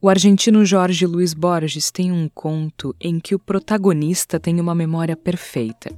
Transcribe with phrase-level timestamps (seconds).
[0.00, 5.16] O argentino Jorge Luiz Borges tem um conto em que o protagonista tem uma memória
[5.16, 5.90] perfeita.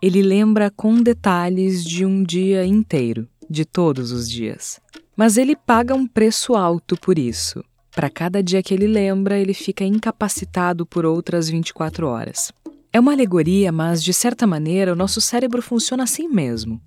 [0.00, 4.80] Ele lembra com detalhes de um dia inteiro, de todos os dias.
[5.16, 7.64] Mas ele paga um preço alto por isso.
[7.90, 12.52] Para cada dia que ele lembra, ele fica incapacitado por outras 24 horas.
[12.92, 16.80] É uma alegoria, mas de certa maneira o nosso cérebro funciona assim mesmo.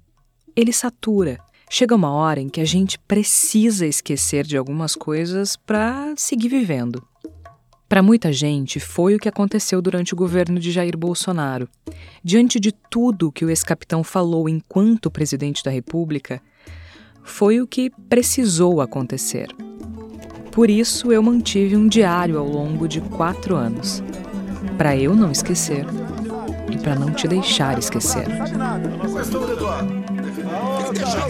[0.56, 1.38] Ele satura.
[1.74, 7.02] Chega uma hora em que a gente precisa esquecer de algumas coisas para seguir vivendo.
[7.88, 11.70] Para muita gente, foi o que aconteceu durante o governo de Jair Bolsonaro.
[12.22, 16.42] Diante de tudo que o ex-capitão falou enquanto presidente da República,
[17.23, 19.48] foi o que precisou acontecer.
[20.52, 24.03] Por isso, eu mantive um diário ao longo de quatro anos.
[24.78, 25.86] Para eu não esquecer
[26.70, 28.28] e para não te deixar esquecer.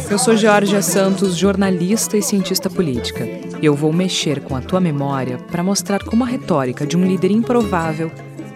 [0.09, 3.25] Eu sou Georgia Santos, jornalista e cientista política.
[3.61, 7.05] E eu vou mexer com a tua memória para mostrar como a retórica de um
[7.05, 8.11] líder improvável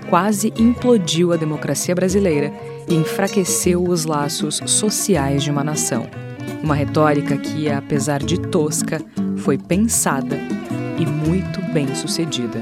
[0.10, 2.52] quase implodiu a democracia brasileira
[2.88, 6.08] e enfraqueceu os laços sociais de uma nação.
[6.64, 9.02] Uma retórica que, apesar de tosca,
[9.38, 10.38] foi pensada
[10.98, 12.60] e muito bem sucedida.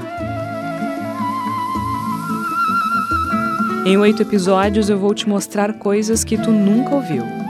[3.86, 7.43] Em oito episódios eu vou te mostrar coisas que tu nunca ouviu.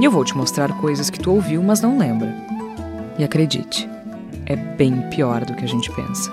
[0.00, 2.34] E eu vou te mostrar coisas que tu ouviu, mas não lembra.
[3.18, 3.88] E acredite,
[4.46, 6.32] é bem pior do que a gente pensa.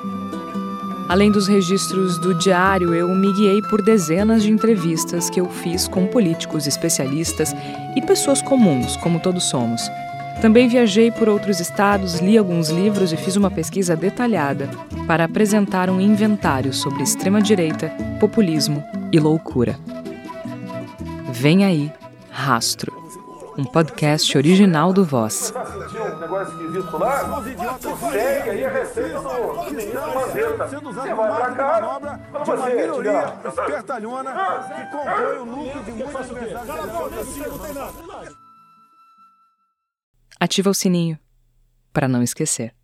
[1.10, 5.88] Além dos registros do diário, eu me guiei por dezenas de entrevistas que eu fiz
[5.88, 7.54] com políticos, especialistas
[7.96, 9.82] e pessoas comuns, como todos somos,
[10.42, 14.70] também viajei por outros estados, li alguns livros e fiz uma pesquisa detalhada
[15.08, 19.80] para apresentar um inventário sobre extrema-direita, populismo e loucura.
[21.32, 21.92] Vem aí,
[22.30, 22.97] Rastro,
[23.58, 25.54] um podcast original do Voz.
[40.40, 41.18] Ativa o sininho
[41.92, 42.77] para não esquecer.